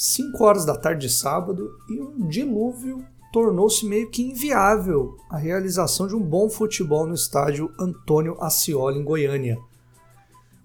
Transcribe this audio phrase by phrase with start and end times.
[0.00, 6.06] 5 horas da tarde de sábado e um dilúvio tornou-se meio que inviável a realização
[6.06, 9.58] de um bom futebol no estádio Antônio Ascioli, em Goiânia.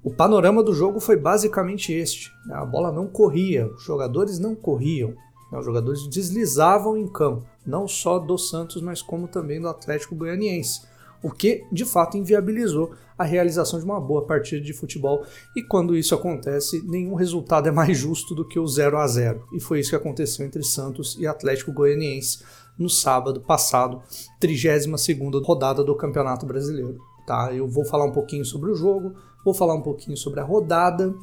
[0.04, 2.54] O panorama do jogo foi basicamente este: né?
[2.54, 5.15] a bola não corria, os jogadores não corriam,
[5.52, 5.58] né?
[5.58, 10.81] os jogadores deslizavam em campo, não só do Santos, mas como também do Atlético Goianiense,
[11.24, 15.26] o que de fato inviabilizou a realização de uma boa partida de futebol.
[15.56, 19.48] E quando isso acontece, nenhum resultado é mais justo do que o 0 a 0
[19.53, 22.43] E foi isso que aconteceu entre Santos e Atlético Goianiense
[22.77, 24.01] no sábado passado,
[24.41, 26.98] 32ª rodada do Campeonato Brasileiro.
[27.26, 27.53] Tá?
[27.53, 31.13] Eu vou falar um pouquinho sobre o jogo, Vou falar um pouquinho sobre a rodada,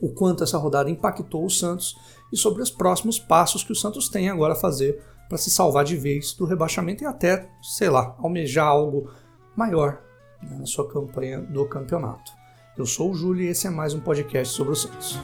[0.00, 1.96] o quanto essa rodada impactou o Santos
[2.32, 5.84] e sobre os próximos passos que o Santos tem agora a fazer para se salvar
[5.84, 9.08] de vez do rebaixamento e até, sei lá, almejar algo
[9.56, 10.02] maior
[10.42, 12.32] né, na sua campanha do campeonato.
[12.76, 15.18] Eu sou o Júlio e esse é mais um podcast sobre o Santos.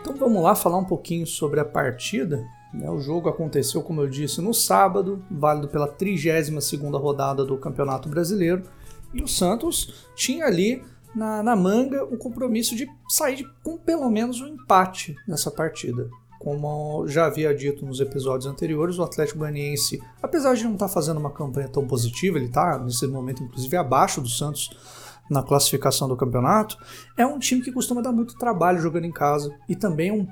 [0.00, 2.44] Então vamos lá falar um pouquinho sobre a partida
[2.74, 8.08] né, o jogo aconteceu, como eu disse, no sábado, válido pela 32ª rodada do Campeonato
[8.08, 8.64] Brasileiro,
[9.12, 10.82] e o Santos tinha ali
[11.14, 16.10] na, na manga o compromisso de sair com pelo menos um empate nessa partida.
[16.44, 20.92] Como já havia dito nos episódios anteriores, o Atlético Goianiense, apesar de não estar tá
[20.92, 24.68] fazendo uma campanha tão positiva, ele está nesse momento inclusive abaixo do Santos
[25.30, 26.76] na classificação do campeonato,
[27.16, 30.28] é um time que costuma dar muito trabalho jogando em casa e também é um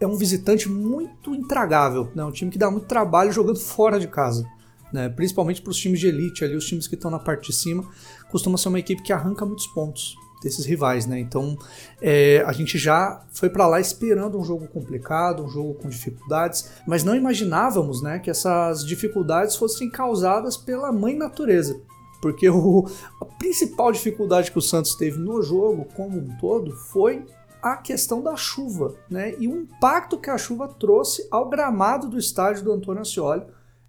[0.00, 2.24] é um visitante muito intragável, né?
[2.24, 4.48] um time que dá muito trabalho jogando fora de casa.
[4.92, 5.08] Né?
[5.08, 7.84] Principalmente para os times de elite, ali, os times que estão na parte de cima,
[8.30, 11.18] costuma ser uma equipe que arranca muitos pontos desses rivais, né?
[11.18, 11.56] Então
[12.00, 16.70] é, a gente já foi para lá esperando um jogo complicado, um jogo com dificuldades,
[16.86, 21.80] mas não imaginávamos, né, que essas dificuldades fossem causadas pela mãe natureza,
[22.20, 22.86] porque o,
[23.20, 27.24] a principal dificuldade que o Santos teve no jogo como um todo foi
[27.62, 29.34] a questão da chuva, né?
[29.38, 33.42] E o impacto que a chuva trouxe ao gramado do estádio do Antônio Ascioli.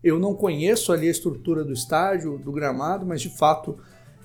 [0.04, 3.78] Eu não conheço ali a estrutura do estádio, do gramado, mas de fato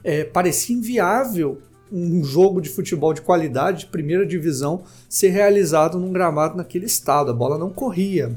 [0.03, 1.61] é, parecia inviável
[1.93, 7.31] um jogo de futebol de qualidade, de primeira divisão, ser realizado num gramado naquele estado.
[7.31, 8.35] A bola não corria,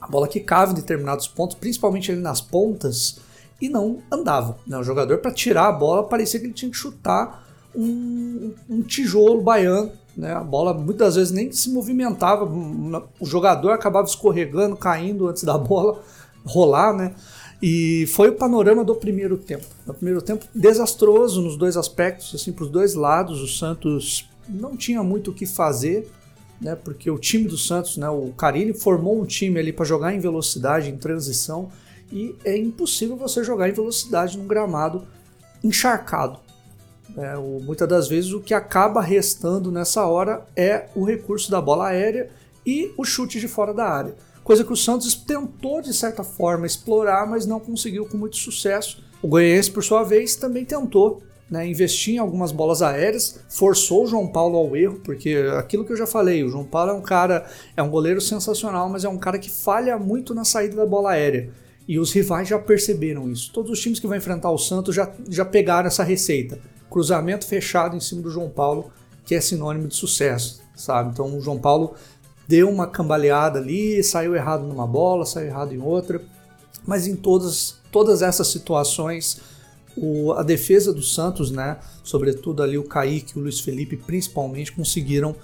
[0.00, 3.18] a bola quicava em determinados pontos, principalmente ali nas pontas,
[3.60, 4.58] e não andava.
[4.66, 4.78] Né?
[4.78, 9.42] O jogador, para tirar a bola, parecia que ele tinha que chutar um, um tijolo
[9.42, 10.34] baiano né?
[10.34, 16.02] A bola muitas vezes nem se movimentava, o jogador acabava escorregando, caindo antes da bola
[16.44, 17.14] rolar, né?
[17.60, 19.66] E foi o panorama do primeiro tempo.
[19.86, 23.40] No primeiro tempo, desastroso nos dois aspectos, assim, para os dois lados.
[23.40, 26.08] O Santos não tinha muito o que fazer,
[26.60, 26.76] né?
[26.76, 28.08] Porque o time do Santos, né?
[28.08, 31.68] O Carilli formou um time ali para jogar em velocidade, em transição,
[32.12, 35.02] e é impossível você jogar em velocidade num gramado
[35.62, 36.38] encharcado.
[37.16, 41.60] É, o, muitas das vezes o que acaba restando nessa hora é o recurso da
[41.60, 42.30] bola aérea
[42.64, 44.14] e o chute de fora da área.
[44.48, 49.04] Coisa que o Santos tentou de certa forma explorar, mas não conseguiu com muito sucesso.
[49.20, 54.06] O Goianiense, por sua vez, também tentou né, investir em algumas bolas aéreas, forçou o
[54.06, 57.02] João Paulo ao erro, porque aquilo que eu já falei, o João Paulo é um
[57.02, 57.44] cara,
[57.76, 61.10] é um goleiro sensacional, mas é um cara que falha muito na saída da bola
[61.10, 61.50] aérea.
[61.86, 63.52] E os rivais já perceberam isso.
[63.52, 67.94] Todos os times que vão enfrentar o Santos já, já pegaram essa receita cruzamento fechado
[67.94, 68.90] em cima do João Paulo,
[69.26, 71.10] que é sinônimo de sucesso, sabe?
[71.10, 71.94] Então o João Paulo
[72.48, 76.20] deu uma cambaleada ali, saiu errado numa bola, saiu errado em outra,
[76.86, 79.40] mas em todas, todas essas situações
[80.00, 84.72] o, a defesa do Santos, né, sobretudo ali o Kaique e o Luiz Felipe principalmente,
[84.72, 85.34] conseguiram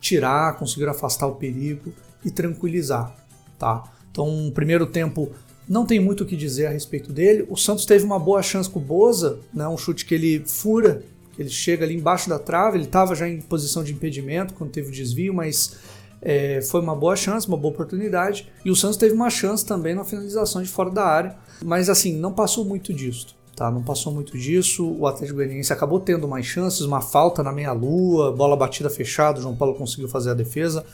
[0.00, 1.92] tirar, conseguiram afastar o perigo
[2.24, 3.16] e tranquilizar,
[3.58, 3.84] tá?
[4.10, 5.30] Então, primeiro tempo
[5.68, 7.46] não tem muito o que dizer a respeito dele.
[7.48, 11.02] O Santos teve uma boa chance com o Boza, né, um chute que ele fura,
[11.34, 12.76] que ele chega ali embaixo da trave.
[12.76, 15.76] Ele estava já em posição de impedimento quando teve o desvio, mas
[16.22, 18.48] é, foi uma boa chance, uma boa oportunidade.
[18.64, 22.16] E o Santos teve uma chance também na finalização de fora da área, mas assim,
[22.16, 23.36] não passou muito disso.
[23.56, 24.96] Tá, não passou muito disso.
[24.98, 29.40] O Atlético Goianiense acabou tendo mais chances, uma falta na meia-lua, bola batida fechada.
[29.40, 30.86] O João Paulo conseguiu fazer a defesa.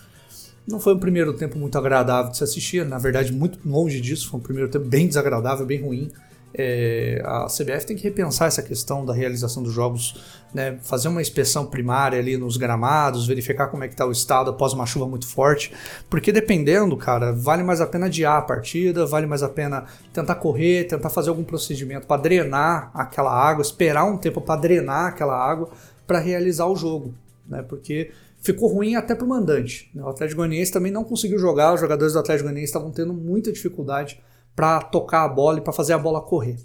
[0.66, 4.28] Não foi um primeiro tempo muito agradável de se assistir, na verdade, muito longe disso.
[4.28, 6.10] Foi um primeiro tempo bem desagradável, bem ruim.
[6.54, 10.20] É, a CBF tem que repensar essa questão da realização dos jogos,
[10.52, 14.50] né, fazer uma inspeção primária ali nos gramados, verificar como é que está o estado
[14.50, 15.72] após uma chuva muito forte,
[16.08, 20.36] porque dependendo, cara, vale mais a pena adiar a partida, vale mais a pena tentar
[20.36, 25.36] correr, tentar fazer algum procedimento para drenar aquela água, esperar um tempo para drenar aquela
[25.36, 25.68] água
[26.06, 27.14] para realizar o jogo,
[27.46, 28.10] né, porque
[28.40, 29.90] ficou ruim até para o mandante.
[29.94, 30.02] Né?
[30.02, 33.52] O Atlético Goianiense também não conseguiu jogar, os jogadores do Atlético Goianiense estavam tendo muita
[33.52, 34.18] dificuldade
[34.58, 36.56] para tocar a bola e para fazer a bola correr.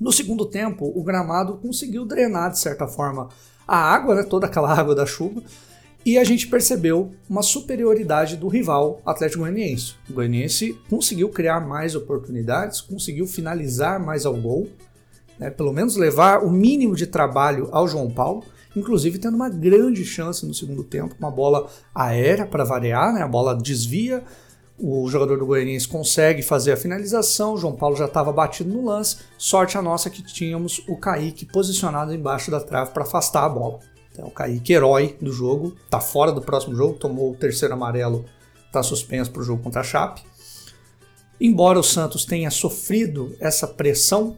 [0.00, 3.28] No segundo tempo, o gramado conseguiu drenar, de certa forma,
[3.66, 5.42] a água, né, toda aquela água da chuva,
[6.06, 9.96] e a gente percebeu uma superioridade do rival Atlético Goianiense.
[10.08, 14.68] O Goianiense conseguiu criar mais oportunidades, conseguiu finalizar mais ao gol,
[15.40, 18.44] né, pelo menos levar o mínimo de trabalho ao João Paulo,
[18.76, 23.28] inclusive tendo uma grande chance no segundo tempo, uma bola aérea para variar, né, a
[23.28, 24.22] bola desvia,
[24.78, 29.16] o jogador do Goianiense consegue fazer a finalização, João Paulo já estava batido no lance,
[29.36, 33.80] sorte a nossa que tínhamos o Kaique posicionado embaixo da trave para afastar a bola.
[34.12, 38.24] Então, o Kaique, herói do jogo, está fora do próximo jogo, tomou o terceiro amarelo,
[38.66, 40.22] está suspenso para o jogo contra a Chape.
[41.40, 44.36] Embora o Santos tenha sofrido essa pressão,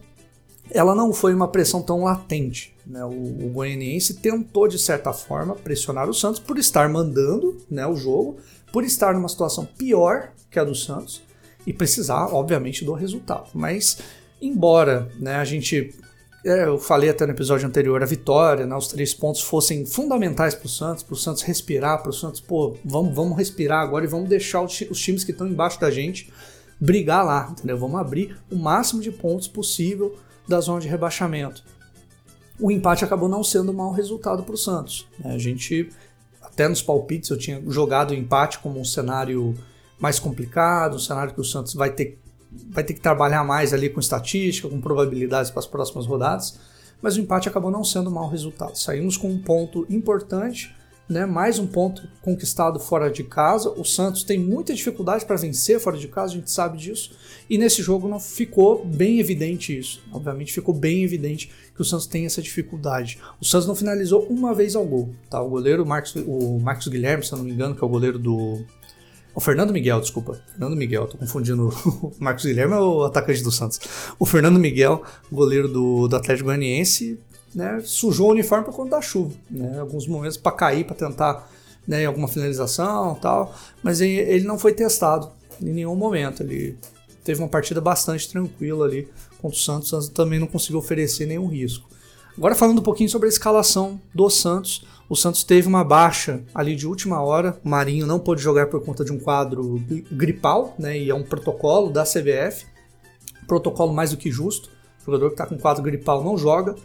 [0.69, 2.73] ela não foi uma pressão tão latente.
[2.85, 3.03] Né?
[3.03, 7.95] O, o Goianiense tentou, de certa forma, pressionar o Santos por estar mandando né, o
[7.95, 8.37] jogo,
[8.71, 11.21] por estar numa situação pior que a do Santos
[11.65, 13.49] e precisar, obviamente, do resultado.
[13.53, 13.99] Mas,
[14.41, 15.95] embora né, a gente.
[16.43, 20.55] É, eu falei até no episódio anterior, a vitória, né, os três pontos fossem fundamentais
[20.55, 24.05] para o Santos, para o Santos respirar, para o Santos, pô, vamos, vamos respirar agora
[24.05, 26.33] e vamos deixar os, times que estão embaixo da gente
[26.79, 27.77] brigar lá, entendeu?
[27.77, 30.17] Vamos abrir o máximo de pontos possível
[30.47, 31.63] da zona de rebaixamento.
[32.59, 35.07] O empate acabou não sendo um mau resultado para o Santos.
[35.19, 35.35] Né?
[35.35, 35.91] A gente
[36.51, 39.55] até nos palpites eu tinha jogado o empate como um cenário
[39.99, 42.19] mais complicado, um cenário que o Santos vai ter,
[42.69, 46.59] vai ter que trabalhar mais ali com estatística, com probabilidades para as próximas rodadas,
[47.01, 48.75] mas o empate acabou não sendo um mau resultado.
[48.75, 50.75] Saímos com um ponto importante,
[51.09, 53.69] né, mais um ponto conquistado fora de casa.
[53.69, 57.11] O Santos tem muita dificuldade para vencer fora de casa, a gente sabe disso.
[57.49, 60.01] E nesse jogo não ficou bem evidente isso.
[60.11, 63.19] Obviamente ficou bem evidente que o Santos tem essa dificuldade.
[63.41, 65.13] O Santos não finalizou uma vez ao gol.
[65.29, 65.41] Tá?
[65.41, 68.17] O goleiro Marcos, o Marcos Guilherme, se eu não me engano, que é o goleiro
[68.17, 68.63] do.
[69.33, 70.41] O Fernando Miguel, desculpa.
[70.51, 71.69] Fernando Miguel, tô confundindo.
[72.01, 73.79] O Marcos Guilherme é o atacante do Santos.
[74.19, 77.19] O Fernando Miguel, goleiro do, do Atlético Goianiense,
[77.53, 79.33] né, sujou o uniforme por conta da chuva.
[79.49, 81.49] Né, alguns momentos para cair, para tentar
[81.87, 83.53] né, alguma finalização tal,
[83.83, 85.31] mas ele não foi testado
[85.61, 86.43] em nenhum momento.
[86.43, 86.77] Ele
[87.23, 89.07] teve uma partida bastante tranquila ali
[89.41, 91.89] contra o Santos, também não conseguiu oferecer nenhum risco.
[92.37, 96.75] Agora falando um pouquinho sobre a escalação do Santos, o Santos teve uma baixa ali
[96.75, 100.97] de última hora, o Marinho não pôde jogar por conta de um quadro gripal, né,
[100.97, 102.65] e é um protocolo da CBF,
[103.45, 104.69] protocolo mais do que justo,
[105.01, 106.75] o jogador que está com quadro gripal não joga,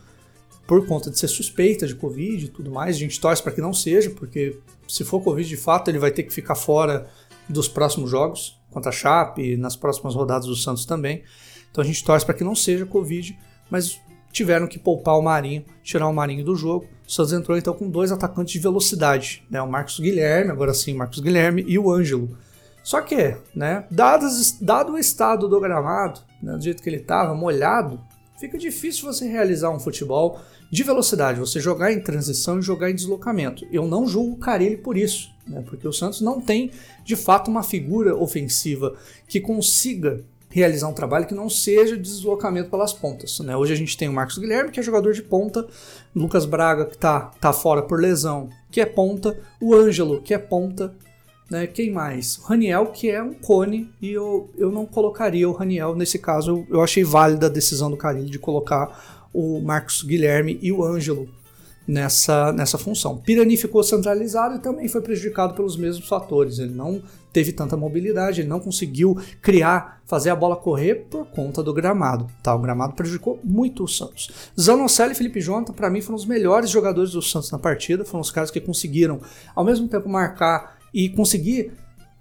[0.67, 2.97] por conta de ser suspeita de Covid e tudo mais.
[2.97, 4.59] A gente torce para que não seja, porque
[4.89, 7.07] se for Covid de fato, ele vai ter que ficar fora
[7.49, 11.23] dos próximos jogos, contra a Chape, nas próximas rodadas do Santos também.
[11.71, 13.39] Então a gente torce para que não seja Covid,
[13.71, 14.01] mas
[14.33, 16.87] tiveram que poupar o Marinho, tirar o Marinho do jogo.
[17.07, 19.63] O Santos entrou então com dois atacantes de velocidade, né?
[19.63, 22.37] O Marcos Guilherme, agora sim, Marcos Guilherme e o Ângelo.
[22.83, 28.01] Só que, né, dado o estado do gramado, né, do jeito que ele estava, molhado,
[28.39, 30.41] fica difícil você realizar um futebol
[30.71, 33.67] de velocidade, você jogar em transição e jogar em deslocamento.
[33.71, 35.63] Eu não julgo o Carilli por isso, né?
[35.67, 36.71] porque o Santos não tem
[37.05, 38.95] de fato uma figura ofensiva
[39.29, 43.39] que consiga realizar um trabalho que não seja deslocamento pelas pontas.
[43.41, 43.57] Né?
[43.57, 45.67] Hoje a gente tem o Marcos Guilherme, que é jogador de ponta,
[46.15, 50.39] Lucas Braga, que está tá fora por lesão, que é ponta, o Ângelo, que é
[50.39, 50.95] ponta,
[51.51, 51.67] né?
[51.67, 52.39] Quem mais?
[52.39, 56.51] O Raniel, que é um cone, e eu, eu não colocaria o Raniel nesse caso.
[56.51, 60.83] Eu, eu achei válida a decisão do Carilli de colocar o Marcos Guilherme e o
[60.83, 61.29] Ângelo
[61.87, 63.19] nessa, nessa função.
[63.19, 66.58] Pirani ficou centralizado e também foi prejudicado pelos mesmos fatores.
[66.58, 67.03] Ele não
[67.34, 72.27] teve tanta mobilidade, ele não conseguiu criar, fazer a bola correr por conta do gramado.
[72.43, 72.55] Tá?
[72.55, 74.51] O gramado prejudicou muito o Santos.
[74.58, 78.06] Zanocelli e Felipe Jonathan, para mim, foram os melhores jogadores do Santos na partida.
[78.06, 79.20] Foram os caras que conseguiram,
[79.55, 81.72] ao mesmo tempo, marcar e conseguir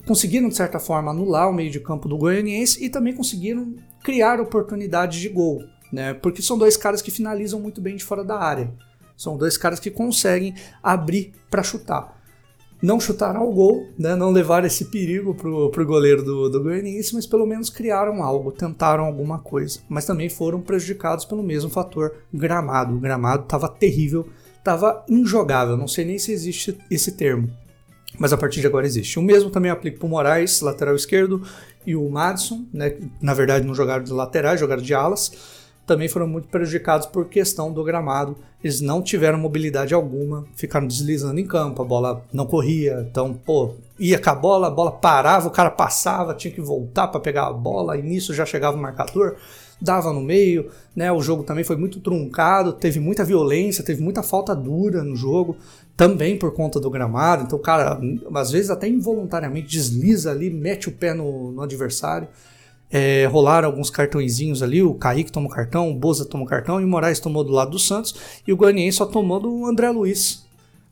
[0.05, 3.73] conseguiram, de certa forma, anular o meio de campo do Goianiense e também conseguiram
[4.03, 6.13] criar oportunidades de gol né?
[6.13, 8.71] Porque são dois caras que finalizam muito bem de fora da área.
[9.17, 12.15] São dois caras que conseguem abrir para chutar.
[12.81, 14.15] Não chutaram ao gol, né?
[14.15, 18.51] não levaram esse perigo pro, pro goleiro do, do Goianiense, mas pelo menos criaram algo,
[18.51, 19.79] tentaram alguma coisa.
[19.87, 22.93] Mas também foram prejudicados pelo mesmo fator gramado.
[22.93, 24.27] O gramado estava terrível,
[24.57, 27.49] estava injogável, não sei nem se existe esse termo.
[28.19, 29.17] Mas a partir de agora existe.
[29.17, 31.41] O mesmo também aplica para o Moraes, lateral esquerdo,
[31.85, 32.97] e o Madison, né?
[33.21, 35.31] na verdade não jogaram de laterais, jogaram de alas
[35.85, 38.35] também foram muito prejudicados por questão do gramado.
[38.63, 43.75] Eles não tiveram mobilidade alguma, ficaram deslizando em campo, a bola não corria, então, pô,
[43.99, 47.47] ia com a bola, a bola parava, o cara passava, tinha que voltar para pegar
[47.47, 49.35] a bola, e nisso já chegava o marcador,
[49.79, 51.11] dava no meio, né?
[51.11, 55.57] O jogo também foi muito truncado, teve muita violência, teve muita falta dura no jogo,
[55.95, 57.43] também por conta do gramado.
[57.43, 57.99] Então, o cara,
[58.33, 62.27] às vezes até involuntariamente desliza ali, mete o pé no, no adversário.
[62.91, 66.87] É, rolaram alguns cartõezinhos ali, o Kaique tomou cartão, o Boza tomou cartão e o
[66.87, 68.15] Moraes tomou do lado do Santos
[68.47, 70.45] e o Goianiense só tomou do André Luiz,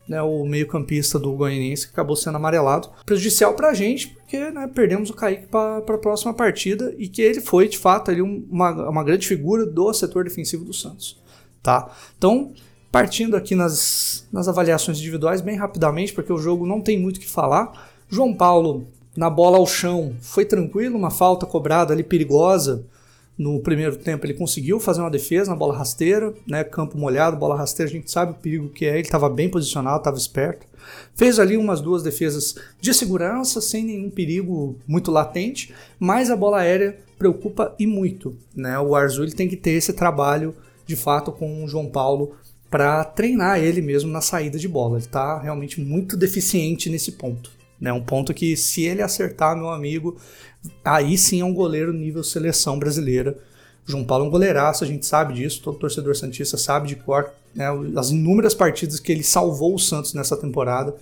[0.08, 2.90] né, o meio-campista do Goianiense que acabou sendo amarelado.
[3.06, 7.40] Prejudicial pra gente, porque né, perdemos o Kaique para a próxima partida e que ele
[7.40, 11.22] foi, de fato, ali uma, uma grande figura do setor defensivo do Santos.
[11.62, 11.90] Tá?
[12.18, 12.52] Então,
[12.92, 17.20] partindo aqui nas, nas avaliações individuais, bem rapidamente, porque o jogo não tem muito o
[17.20, 17.90] que falar.
[18.08, 18.86] João Paulo,
[19.16, 22.84] na bola ao chão, foi tranquilo, uma falta cobrada ali perigosa
[23.36, 26.62] no primeiro tempo ele conseguiu fazer uma defesa na bola rasteira, né?
[26.62, 28.90] Campo molhado, bola rasteira, a gente sabe o perigo que é.
[28.90, 30.66] Ele estava bem posicionado, estava esperto.
[31.14, 36.60] Fez ali umas duas defesas de segurança, sem nenhum perigo muito latente, mas a bola
[36.60, 38.78] aérea preocupa e muito, né?
[38.78, 40.54] O Arzu ele tem que ter esse trabalho
[40.86, 42.36] de fato com o João Paulo
[42.70, 44.96] para treinar ele mesmo na saída de bola.
[44.96, 47.50] Ele está realmente muito deficiente nesse ponto.
[47.80, 47.92] Né?
[47.92, 50.16] Um ponto que, se ele acertar, meu amigo,
[50.84, 53.36] aí sim é um goleiro nível seleção brasileira.
[53.86, 57.30] João Paulo é um goleiraço, a gente sabe disso, todo torcedor santista sabe de cor,
[57.54, 57.66] né,
[57.96, 60.94] as inúmeras partidas que ele salvou o Santos nessa temporada.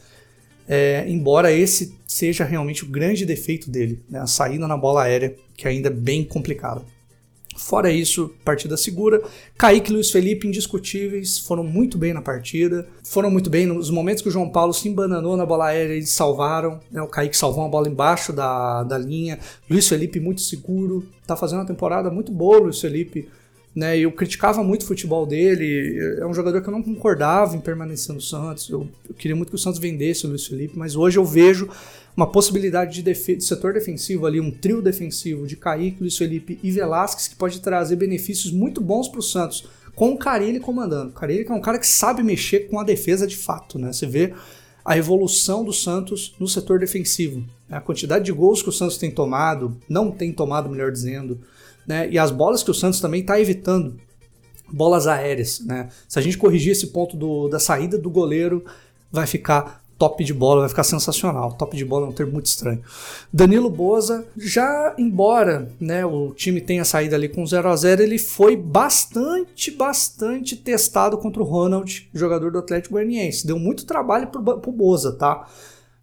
[0.68, 5.34] É, embora esse seja realmente o grande defeito dele, né, a saída na bola aérea,
[5.56, 6.82] que ainda é bem complicada.
[7.56, 9.22] Fora isso, partida segura.
[9.58, 12.86] Kaique e Luiz Felipe, indiscutíveis, foram muito bem na partida.
[13.04, 16.10] Foram muito bem nos momentos que o João Paulo se embananou na bola aérea, eles
[16.10, 16.80] salvaram.
[16.90, 17.00] Né?
[17.02, 19.38] O Kaique salvou uma bola embaixo da, da linha.
[19.68, 21.06] Luiz Felipe muito seguro.
[21.26, 23.28] Tá fazendo uma temporada muito boa, Luiz Felipe.
[23.74, 25.98] Né, eu criticava muito o futebol dele.
[26.18, 28.68] É um jogador que eu não concordava em permanecer no Santos.
[28.68, 31.70] Eu, eu queria muito que o Santos vendesse o Luiz Felipe, mas hoje eu vejo
[32.16, 36.70] uma possibilidade de, de, setor defensivo ali, um trio defensivo de Kaique, Luiz Felipe e
[36.70, 41.10] Velasquez que pode trazer benefícios muito bons para o Santos, com o Carilli comandando.
[41.10, 43.92] O Carilli é um cara que sabe mexer com a defesa de fato, né?
[43.92, 44.34] Você vê
[44.84, 47.44] a evolução do Santos no setor defensivo.
[47.70, 51.40] A quantidade de gols que o Santos tem tomado, não tem tomado, melhor dizendo,
[51.86, 52.08] né?
[52.10, 53.96] E as bolas que o Santos também está evitando,
[54.72, 55.88] bolas aéreas, né?
[56.08, 58.64] Se a gente corrigir esse ponto do, da saída do goleiro,
[59.10, 61.52] vai ficar top de bola, vai ficar sensacional.
[61.52, 62.82] Top de bola é um termo muito estranho.
[63.32, 68.18] Danilo Boza, já embora né, o time tenha saído ali com 0 a 0 ele
[68.18, 73.46] foi bastante, bastante testado contra o Ronald, jogador do Atlético Goianiense.
[73.46, 75.46] Deu muito trabalho pro, pro Boza, tá?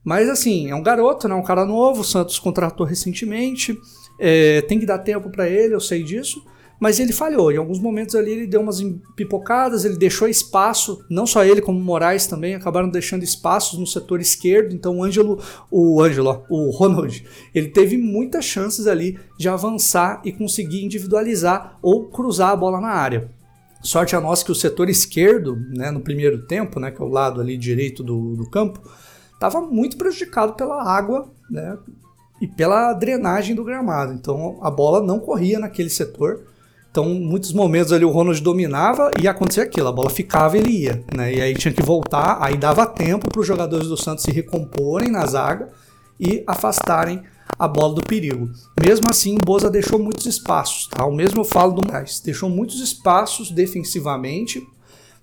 [0.01, 1.35] Mas assim, é um garoto, né?
[1.35, 3.77] Um cara novo, o Santos contratou recentemente.
[4.19, 6.43] É, tem que dar tempo para ele, eu sei disso
[6.79, 7.51] mas ele falhou.
[7.51, 8.81] Em alguns momentos ali ele deu umas
[9.15, 13.85] pipocadas, ele deixou espaço, não só ele como o Moraes também acabaram deixando espaços no
[13.85, 14.73] setor esquerdo.
[14.73, 20.31] Então o Ângelo, o Ângelo, o Ronald, ele teve muitas chances ali de avançar e
[20.31, 23.29] conseguir individualizar ou cruzar a bola na área.
[23.81, 27.07] Sorte a nossa que o setor esquerdo, né, no primeiro tempo, né, que é o
[27.07, 28.81] lado ali direito do, do campo,
[29.33, 31.77] estava muito prejudicado pela água, né,
[32.41, 34.13] e pela drenagem do gramado.
[34.13, 36.45] Então a bola não corria naquele setor.
[36.91, 40.71] Então, muitos momentos ali o Ronald dominava e acontecia aquilo, a bola ficava e ele
[40.71, 41.31] ia, né?
[41.31, 45.11] E aí tinha que voltar, aí dava tempo para os jogadores do Santos se recomporem
[45.11, 45.69] na zaga
[46.19, 47.21] e afastarem
[47.59, 48.49] a bola do perigo.
[48.81, 51.05] Mesmo assim, Boza deixou muitos espaços, tá?
[51.05, 54.65] O mesmo eu falo do Moraes, deixou muitos espaços defensivamente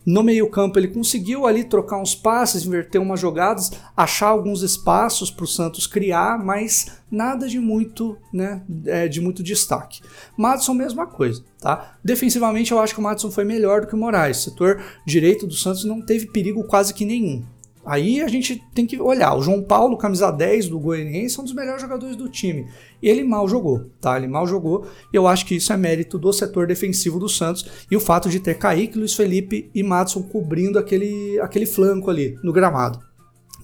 [0.07, 5.45] no meio-campo ele conseguiu ali trocar uns passes, inverter umas jogadas, achar alguns espaços para
[5.45, 10.01] o Santos criar, mas nada de muito, né, é, de muito destaque.
[10.37, 11.97] Madison mesma coisa, tá?
[12.05, 14.45] Defensivamente eu acho que o Madison foi melhor do que o Moraes.
[14.45, 17.45] Setor direito do Santos não teve perigo quase que nenhum.
[17.87, 19.33] Aí a gente tem que olhar.
[19.37, 22.67] O João Paulo, camisa 10 do Goianiense, é um dos melhores jogadores do time.
[23.01, 24.17] Ele mal jogou, tá?
[24.17, 24.85] Ele mal jogou.
[25.13, 28.29] E eu acho que isso é mérito do setor defensivo do Santos e o fato
[28.29, 32.99] de ter Kaique, Luiz Felipe e Madison cobrindo aquele, aquele flanco ali no gramado.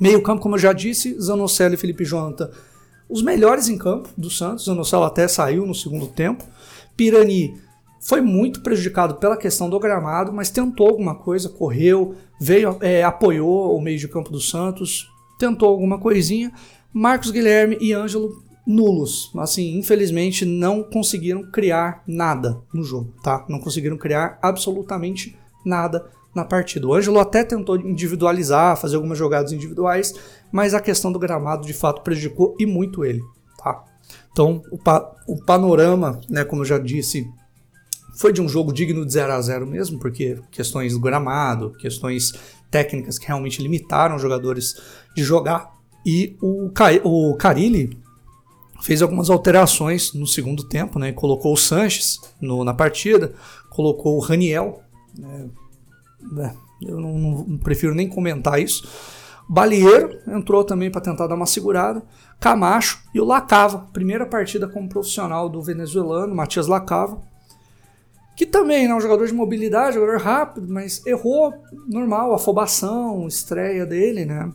[0.01, 2.49] Meio campo, como eu já disse, Zanocelo e Felipe Jonathan,
[3.09, 4.67] os melhores em campo do Santos.
[4.67, 6.45] Zanocelo até saiu no segundo tempo.
[6.97, 7.61] Pirani
[8.03, 13.77] foi muito prejudicado pela questão do gramado, mas tentou alguma coisa, correu, veio, é, apoiou
[13.77, 16.53] o meio de campo do Santos, tentou alguma coisinha.
[16.93, 23.45] Marcos Guilherme e Ângelo nulos, assim, infelizmente não conseguiram criar nada no jogo, tá?
[23.49, 26.05] Não conseguiram criar absolutamente nada
[26.35, 26.87] na partida.
[26.87, 30.15] O Ângelo até tentou individualizar, fazer algumas jogadas individuais,
[30.51, 33.23] mas a questão do gramado de fato prejudicou e muito ele,
[33.59, 33.85] tá?
[34.33, 37.31] Então, o, pa o panorama, né, como eu já disse
[38.15, 42.33] foi de um jogo digno de 0 a 0 mesmo, porque questões do gramado, questões
[42.71, 44.75] técnicas que realmente limitaram os jogadores
[45.15, 45.71] de jogar.
[46.05, 46.71] E o,
[47.05, 47.97] o Carilli
[48.83, 51.13] fez algumas alterações no segundo tempo, né?
[51.13, 53.33] Colocou o Sanches no, na partida,
[53.71, 54.83] colocou o Raniel.
[55.17, 55.49] Né?
[56.39, 58.89] É, eu não, não, prefiro nem comentar isso.
[59.49, 62.03] Balieiro entrou também para tentar dar uma segurada.
[62.41, 67.21] Camacho e o Lacava, primeira partida como profissional do venezuelano, Matias Lacava.
[68.35, 71.53] Que também é um jogador de mobilidade, jogador rápido, mas errou
[71.89, 74.51] normal, afobação, estreia dele, né?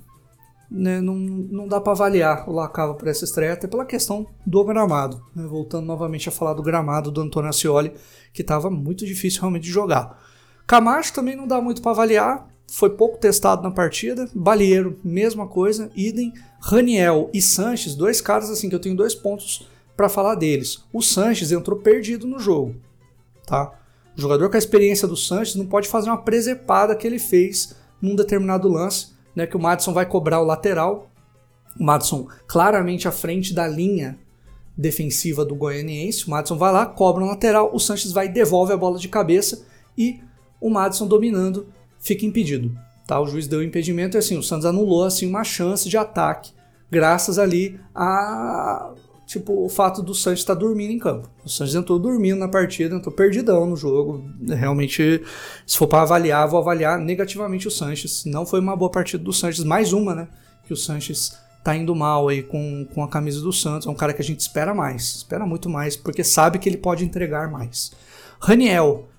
[0.70, 4.64] né não, não dá para avaliar o Lacava para essa estreia, até pela questão do
[4.64, 5.22] gramado.
[5.36, 5.46] Né?
[5.46, 7.94] Voltando novamente a falar do gramado do Antônio Ascioli,
[8.34, 10.20] que estava muito difícil realmente de jogar.
[10.66, 14.30] Camacho também não dá muito para avaliar, foi pouco testado na partida.
[14.36, 15.90] Balieiro, mesma coisa.
[15.96, 16.34] Idem.
[16.60, 20.84] Raniel e Sanches, dois caras assim que eu tenho dois pontos para falar deles.
[20.92, 22.76] O Sanches entrou perdido no jogo,
[23.48, 23.72] tá?
[24.16, 27.76] O jogador com a experiência do Sanches não pode fazer uma presepada que ele fez
[28.02, 29.48] num determinado lance, né?
[29.48, 31.10] Que o Madison vai cobrar o lateral.
[31.80, 34.20] O Madison claramente à frente da linha
[34.78, 36.28] defensiva do Goianiense.
[36.28, 39.66] O Madison vai lá, cobra um lateral, o Sanches vai devolve a bola de cabeça
[39.98, 40.20] e
[40.60, 41.68] o Madison dominando
[42.00, 42.78] fica impedido.
[43.08, 43.20] Tá?
[43.22, 46.52] O juiz deu impedimento e assim, o Santos anulou assim, uma chance de ataque,
[46.92, 48.94] graças ali a
[49.28, 51.30] tipo, o fato do Santos estar dormindo em campo.
[51.44, 54.24] O Santos entrou dormindo na partida, entrou perdidão no jogo.
[54.48, 55.22] Realmente,
[55.66, 58.24] se for para avaliar, vou avaliar negativamente o Sanches.
[58.26, 60.28] Não foi uma boa partida do Sanches, mais uma, né?
[60.66, 63.86] Que o Sanches tá indo mal aí com, com a camisa do Santos.
[63.86, 66.78] É um cara que a gente espera mais, espera muito mais, porque sabe que ele
[66.78, 67.92] pode entregar mais.
[68.40, 69.10] Raniel,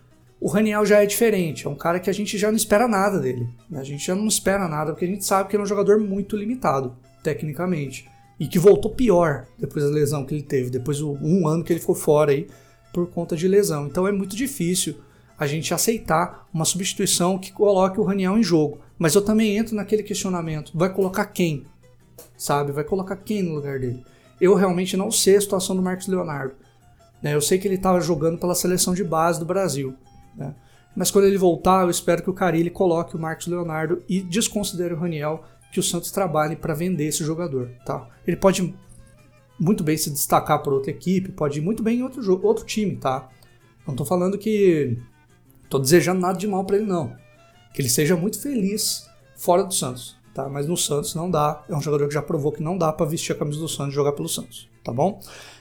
[0.40, 3.18] o Raniel já é diferente, é um cara que a gente já não espera nada
[3.18, 3.46] dele.
[3.68, 3.78] Né?
[3.78, 6.00] A gente já não espera nada, porque a gente sabe que ele é um jogador
[6.00, 8.08] muito limitado, tecnicamente.
[8.38, 11.73] E que voltou pior depois da lesão que ele teve, depois do um ano que
[11.73, 12.47] ele ficou fora aí
[12.92, 13.87] por conta de lesão.
[13.87, 14.97] Então é muito difícil
[15.38, 18.80] a gente aceitar uma substituição que coloque o Raniel em jogo.
[18.99, 21.64] Mas eu também entro naquele questionamento: vai colocar quem?
[22.37, 22.73] Sabe?
[22.73, 24.02] Vai colocar quem no lugar dele?
[24.40, 26.54] Eu realmente não sei a situação do Marcos Leonardo.
[27.23, 27.35] Né?
[27.35, 29.95] Eu sei que ele estava jogando pela seleção de base do Brasil.
[30.37, 30.54] Né?
[30.95, 34.95] Mas quando ele voltar, eu espero que o Carilli coloque o Marcos Leonardo e desconsidere
[34.95, 37.70] o Raniel, que o Santos trabalhe para vender esse jogador.
[37.84, 38.08] Tá?
[38.26, 38.75] Ele pode
[39.58, 42.96] muito bem se destacar por outra equipe, pode ir muito bem em outro, outro time,
[42.96, 43.28] tá?
[43.87, 44.98] Não tô falando que
[45.68, 47.14] tô desejando nada de mal para ele não.
[47.75, 50.48] Que ele seja muito feliz fora do Santos, tá?
[50.48, 51.64] Mas no Santos não dá.
[51.68, 53.93] É um jogador que já provou que não dá para vestir a camisa do Santos
[53.93, 55.21] e jogar pelo Santos, tá bom?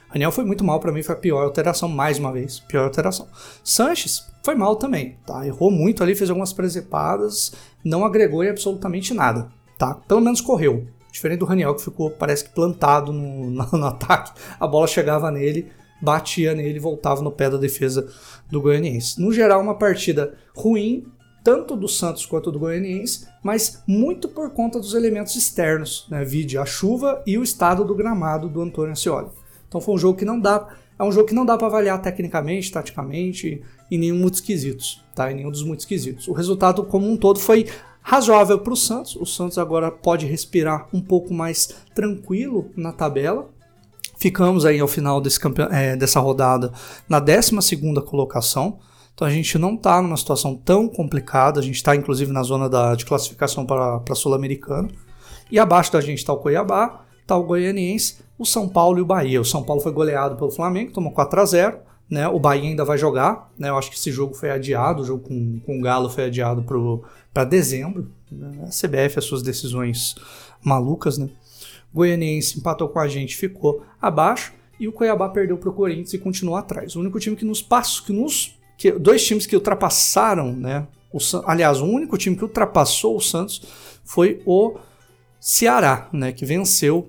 [0.09, 3.27] Raniel foi muito mal para mim, foi a pior alteração mais uma vez, pior alteração.
[3.63, 5.45] Sanches foi mal também, tá?
[5.45, 7.51] Errou muito ali, fez algumas presepadas,
[7.83, 9.93] não agregou em absolutamente nada, tá?
[9.93, 10.87] Pelo menos correu.
[11.11, 15.31] Diferente do Raniel que ficou, parece que plantado no, no, no ataque, a bola chegava
[15.31, 15.67] nele,
[16.01, 18.07] batia nele e voltava no pé da defesa
[18.49, 19.19] do Goianiense.
[19.19, 21.05] No geral, uma partida ruim,
[21.43, 26.23] tanto do Santos quanto do Goianiense, mas muito por conta dos elementos externos, né?
[26.23, 29.29] Vide a chuva e o estado do gramado do Antônio Ascioli.
[29.67, 30.67] Então foi um jogo que não dá,
[30.99, 35.31] é um jogo que não dá para avaliar tecnicamente, taticamente, em nenhum muito esquisitos, tá?
[35.31, 36.27] Em nenhum dos muito esquisitos.
[36.27, 37.65] O resultado como um todo foi
[38.07, 39.17] razoável para o Santos.
[39.17, 43.49] O Santos agora pode respirar um pouco mais tranquilo na tabela.
[44.17, 45.37] Ficamos aí ao final desse
[45.71, 46.71] é, dessa rodada
[47.09, 47.51] na 12
[48.05, 48.79] colocação.
[49.13, 51.59] Então a gente não está numa situação tão complicada.
[51.59, 54.87] A gente está inclusive na zona da, de classificação para Sul-Americana.
[55.51, 59.05] E abaixo da gente está o Cuiabá, está o Goianiense, o São Paulo e o
[59.05, 59.41] Bahia.
[59.41, 62.27] O São Paulo foi goleado pelo Flamengo, tomou 4 a 0 né?
[62.27, 63.69] O Bahia ainda vai jogar, né?
[63.69, 66.65] Eu acho que esse jogo foi adiado, o jogo com, com o Galo foi adiado
[67.33, 68.09] para dezembro.
[68.31, 68.63] Né?
[68.63, 70.15] A CBF, as suas decisões
[70.63, 71.29] malucas, né?
[71.93, 74.53] Goianiense empatou com a gente, ficou abaixo.
[74.79, 76.95] E o Cuiabá perdeu para o Corinthians e continuou atrás.
[76.95, 78.55] O único time que nos passou, que nos.
[78.77, 80.87] Que, dois times que ultrapassaram, né?
[81.11, 83.63] O, aliás, o único time que ultrapassou o Santos
[84.03, 84.75] foi o
[85.39, 86.31] Ceará, né?
[86.31, 87.07] Que venceu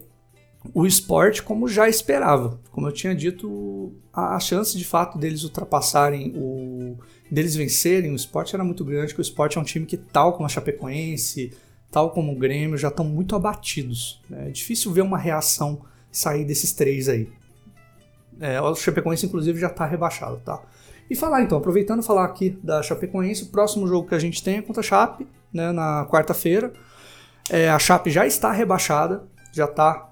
[0.74, 2.60] o esporte como já esperava.
[2.70, 6.96] Como eu tinha dito, a chance de fato deles ultrapassarem o.
[7.30, 10.32] deles vencerem o esporte era muito grande, porque o esporte é um time que, tal
[10.32, 11.52] como a Chapecoense,
[11.90, 14.20] tal como o Grêmio, já estão muito abatidos.
[14.28, 14.48] Né?
[14.48, 17.28] É difícil ver uma reação sair desses três aí.
[18.40, 20.62] É, o Chapecoense, inclusive, já está rebaixado, tá?
[21.10, 24.58] E falar então, aproveitando falar aqui da Chapecoense, o próximo jogo que a gente tem
[24.58, 26.72] é contra a Chape, né, na quarta-feira.
[27.50, 30.08] É, a Chape já está rebaixada, já está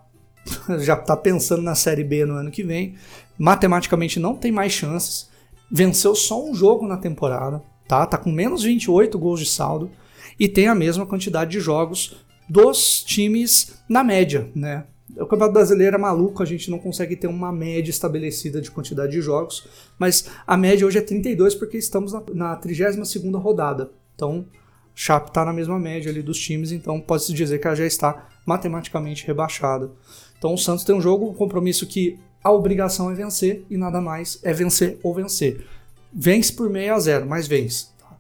[0.79, 2.95] já está pensando na Série B no ano que vem.
[3.39, 5.29] Matematicamente não tem mais chances.
[5.71, 8.07] Venceu só um jogo na temporada, tá?
[8.07, 9.91] Tá com menos 28 gols de saldo
[10.39, 12.17] e tem a mesma quantidade de jogos
[12.49, 14.85] dos times na média, né?
[15.17, 19.13] O Campeonato Brasileiro é maluco, a gente não consegue ter uma média estabelecida de quantidade
[19.13, 19.67] de jogos,
[19.99, 23.91] mas a média hoje é 32 porque estamos na, na 32ª rodada.
[24.15, 24.47] Então,
[24.95, 28.29] Chape está na mesma média ali dos times, então pode-se dizer que ela já está
[28.47, 29.91] matematicamente rebaixada.
[30.39, 34.01] Então o Santos tem um jogo, um compromisso que a obrigação é vencer e nada
[34.01, 35.67] mais é vencer ou vencer.
[36.13, 37.89] Vence por meio a zero, mas vence.
[37.99, 38.17] Tá?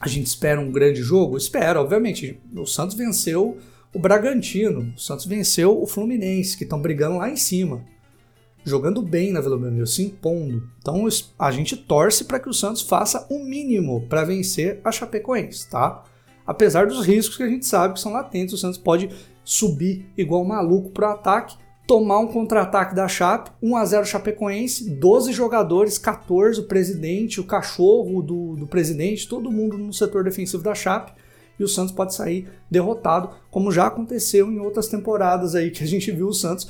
[0.00, 1.36] A gente espera um grande jogo?
[1.36, 2.40] Espera, obviamente.
[2.56, 3.58] O Santos venceu
[3.94, 4.92] o Bragantino.
[4.96, 7.84] O Santos venceu o Fluminense, que estão brigando lá em cima.
[8.64, 10.68] Jogando bem na Vila Belmiro, se impondo.
[10.78, 11.06] Então
[11.38, 16.04] a gente torce para que o Santos faça o mínimo para vencer a Chapecoense, tá?
[16.46, 19.10] Apesar dos riscos que a gente sabe que são latentes, o Santos pode
[19.44, 25.32] subir igual maluco pro ataque, tomar um contra-ataque da Chape, 1 a 0 Chapecoense, 12
[25.32, 30.74] jogadores, 14 o presidente, o cachorro do, do presidente, todo mundo no setor defensivo da
[30.74, 31.12] Chape,
[31.58, 35.86] e o Santos pode sair derrotado, como já aconteceu em outras temporadas aí que a
[35.86, 36.68] gente viu o Santos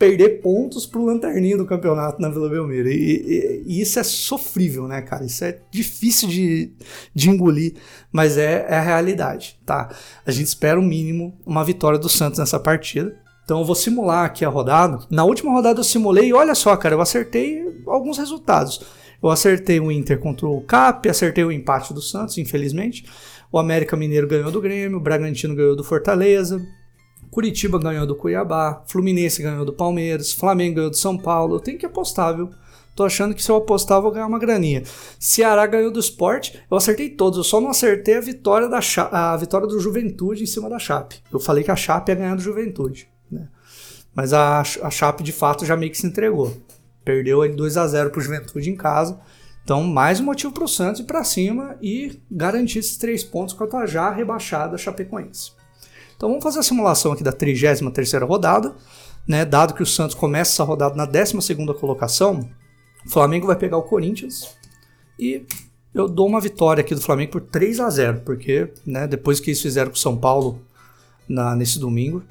[0.00, 2.88] perder pontos pro lanterninho do campeonato na Vila Belmiro.
[2.88, 5.26] E, e, e, isso é sofrível, né, cara?
[5.26, 6.72] Isso é difícil de,
[7.14, 7.74] de engolir,
[8.10, 9.90] mas é, é a realidade, tá?
[10.24, 13.14] A gente espera o mínimo uma vitória do Santos nessa partida.
[13.44, 15.00] Então eu vou simular aqui a rodada.
[15.10, 18.80] Na última rodada eu simulei e olha só, cara, eu acertei alguns resultados.
[19.22, 23.04] Eu acertei o Inter contra o Cap, acertei o empate do Santos, infelizmente.
[23.52, 26.66] O América Mineiro ganhou do Grêmio, o Bragantino ganhou do Fortaleza,
[27.30, 31.56] Curitiba ganhou do Cuiabá, Fluminense ganhou do Palmeiras, Flamengo ganhou do São Paulo.
[31.56, 32.50] Eu tenho que apostar, viu?
[32.94, 34.82] Tô achando que se eu apostar vou ganhar uma graninha.
[35.18, 38.80] Ceará ganhou do Sport, eu acertei todos, eu só não acertei a vitória da
[39.12, 41.22] a vitória do Juventude em cima da Chape.
[41.32, 43.48] Eu falei que a Chape ia ganhar do Juventude, né?
[44.14, 46.54] Mas a, a Chape de fato já meio que se entregou.
[47.04, 49.18] Perdeu aí 2 a 0 pro Juventude em casa.
[49.62, 53.54] Então, mais um motivo para o Santos ir para cima e garantir esses três pontos
[53.54, 55.52] contra a já rebaixada Chapecoense.
[56.20, 58.74] Então vamos fazer a simulação aqui da 33 rodada,
[59.26, 59.42] né?
[59.42, 62.46] Dado que o Santos começa essa rodada na 12 colocação,
[63.06, 64.54] o Flamengo vai pegar o Corinthians
[65.18, 65.46] e
[65.94, 69.48] eu dou uma vitória aqui do Flamengo por 3 a 0 porque né, depois que
[69.48, 70.60] eles fizeram com o São Paulo
[71.26, 72.22] na, nesse domingo.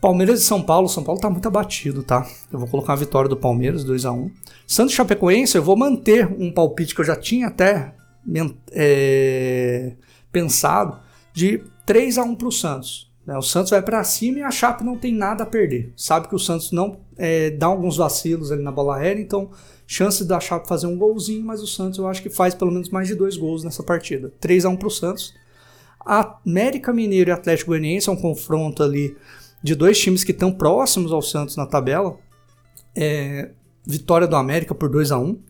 [0.00, 2.26] Palmeiras e São Paulo, São Paulo tá muito abatido, tá?
[2.52, 4.28] Eu vou colocar a vitória do Palmeiras, 2 a 1
[4.66, 7.94] Santos Chapecoense, eu vou manter um palpite que eu já tinha até
[8.72, 9.94] é,
[10.32, 10.98] pensado
[11.32, 13.10] de 3 a 1 para o Santos.
[13.26, 13.34] Né?
[13.38, 15.90] O Santos vai para cima e a Chape não tem nada a perder.
[15.96, 19.50] Sabe que o Santos não é, dá alguns vacilos ali na bola aérea, então
[19.86, 22.90] chance da Chape fazer um golzinho, mas o Santos eu acho que faz pelo menos
[22.90, 24.30] mais de dois gols nessa partida.
[24.38, 25.32] 3 a 1 para o Santos.
[26.04, 29.16] América Mineiro e Atlético Goianiense é um confronto ali
[29.62, 32.18] de dois times que estão próximos ao Santos na tabela.
[32.94, 33.50] É,
[33.86, 35.40] vitória do América por 2 a 1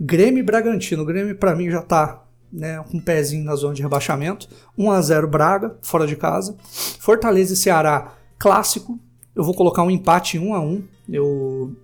[0.00, 1.04] Grêmio e Bragantino.
[1.04, 2.23] O Grêmio, para mim, já está
[2.54, 4.48] né, com um pezinho na zona de rebaixamento.
[4.78, 6.56] 1 a 0 Braga, fora de casa.
[7.00, 8.98] Fortaleza e Ceará, clássico.
[9.34, 11.76] Eu vou colocar um empate 1 a 1 Eu...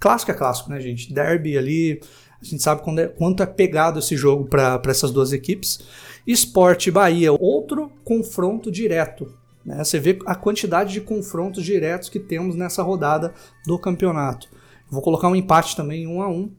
[0.00, 1.12] Clássico é clássico, né, gente?
[1.12, 2.00] Derby ali,
[2.40, 5.80] a gente sabe quando é, quanto é pegado esse jogo para essas duas equipes.
[6.26, 9.34] Esporte Bahia, outro confronto direto.
[9.64, 9.82] Né?
[9.82, 13.32] Você vê a quantidade de confrontos diretos que temos nessa rodada
[13.66, 14.48] do campeonato.
[14.90, 16.50] vou colocar um empate também, 1 a 1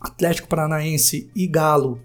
[0.00, 2.00] Atlético Paranaense e Galo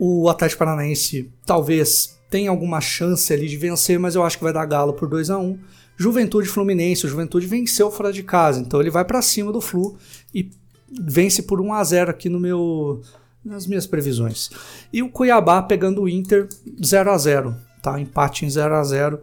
[0.00, 4.52] o Atlético Paranaense talvez tenha alguma chance ali de vencer, mas eu acho que vai
[4.52, 5.58] dar galo por 2 a 1
[6.00, 9.98] Juventude Fluminense, o Juventude venceu fora de casa, então ele vai para cima do Flu
[10.34, 10.50] e
[10.90, 13.02] vence por 1 a 0 aqui no meu
[13.44, 14.48] nas minhas previsões.
[14.90, 16.48] E o Cuiabá pegando o Inter
[16.82, 18.00] 0 a 0, tá?
[18.00, 19.20] Empate em 0 a 0.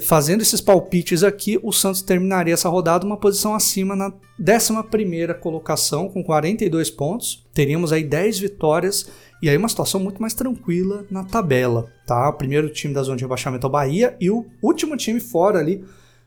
[0.00, 6.08] Fazendo esses palpites aqui, o Santos terminaria essa rodada uma posição acima na 11 colocação
[6.08, 7.46] com 42 pontos.
[7.52, 12.28] Teríamos aí 10 vitórias e aí uma situação muito mais tranquila na tabela, tá?
[12.28, 15.58] O primeiro time da zona de rebaixamento é o Bahia e o último time fora
[15.58, 15.84] ali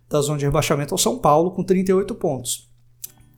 [0.09, 2.69] da zona de rebaixamento é o São Paulo com 38 pontos.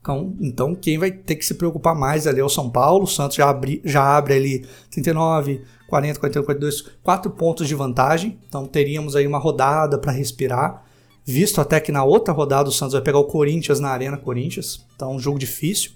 [0.00, 3.04] Então, então quem vai ter que se preocupar mais ali é o São Paulo.
[3.04, 8.38] O Santos já, abre, já abre ali 39, 40, 41, 42, 4 pontos de vantagem.
[8.46, 10.84] Então teríamos aí uma rodada para respirar.
[11.24, 14.84] Visto até que na outra rodada o Santos vai pegar o Corinthians na Arena Corinthians.
[14.94, 15.92] Então um jogo difícil.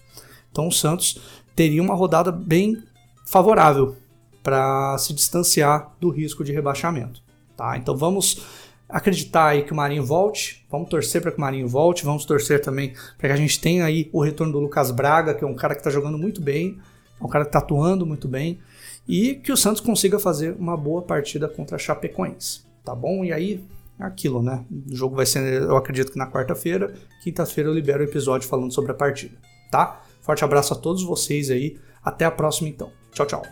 [0.51, 1.21] Então o Santos
[1.55, 2.83] teria uma rodada bem
[3.29, 3.95] favorável
[4.43, 7.23] para se distanciar do risco de rebaixamento.
[7.57, 7.77] Tá?
[7.77, 8.47] Então vamos
[8.89, 12.63] acreditar aí que o Marinho volte, vamos torcer para que o Marinho volte, vamos torcer
[12.63, 15.55] também para que a gente tenha aí o retorno do Lucas Braga, que é um
[15.55, 16.79] cara que está jogando muito bem,
[17.21, 18.59] é um cara que está atuando muito bem,
[19.07, 23.25] e que o Santos consiga fazer uma boa partida contra a Chapecoense, tá bom?
[23.25, 23.63] E aí,
[24.01, 24.65] é aquilo, né?
[24.91, 28.73] O jogo vai ser, eu acredito que na quarta-feira, quinta-feira eu libero o episódio falando
[28.73, 29.37] sobre a partida,
[29.71, 30.01] tá?
[30.23, 32.98] Forte abraço a todos vocês aí, até a próxima então.
[33.13, 33.43] 找找。